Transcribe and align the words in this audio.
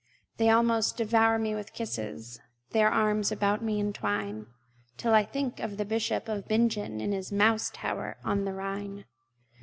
They 0.37 0.49
almost 0.49 0.97
devour 0.97 1.37
me 1.37 1.53
with 1.53 1.73
kisses, 1.73 2.39
Their 2.71 2.89
arms 2.89 3.31
about 3.31 3.61
me 3.61 3.79
entwine, 3.79 4.47
Till 4.97 5.13
I 5.13 5.23
think 5.23 5.59
of 5.59 5.77
the 5.77 5.85
Bishop 5.85 6.27
of 6.27 6.47
Bingen 6.47 6.99
In 6.99 7.11
his 7.11 7.31
Mouse 7.31 7.69
Tower 7.71 8.17
on 8.23 8.43
the 8.45 8.53
Rhine! 8.55 9.05